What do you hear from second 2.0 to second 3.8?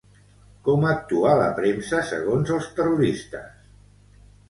segons els terroristes?